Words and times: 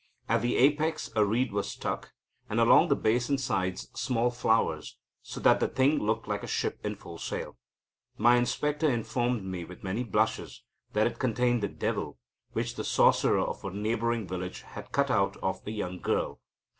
At 0.27 0.41
the 0.41 0.57
apex 0.57 1.11
a 1.15 1.23
reed 1.23 1.51
was 1.51 1.69
stuck, 1.69 2.11
and 2.49 2.59
along 2.59 2.87
the 2.87 2.95
base 2.95 3.29
and 3.29 3.39
sides 3.39 3.87
small 3.93 4.31
flowers, 4.31 4.97
so 5.21 5.39
that 5.41 5.59
the 5.59 5.67
thing 5.67 5.99
looked 5.99 6.27
like 6.27 6.41
a 6.41 6.47
ship 6.47 6.79
in 6.83 6.95
full 6.95 7.19
sail. 7.19 7.59
My 8.17 8.37
inspector 8.37 8.89
informed 8.89 9.43
me, 9.45 9.63
with 9.63 9.83
many 9.83 10.03
blushes, 10.03 10.63
that 10.93 11.05
it 11.05 11.19
contained 11.19 11.63
a 11.63 11.67
devil, 11.69 12.17
which 12.53 12.77
the 12.77 12.83
sorcerer 12.83 13.41
of 13.41 13.63
a 13.63 13.69
neighbouring 13.69 14.27
village 14.27 14.61
had 14.63 14.91
cut 14.91 15.11
out 15.11 15.37
of 15.37 15.61
a 15.67 15.71
young 15.71 15.99
girl. 15.99 16.41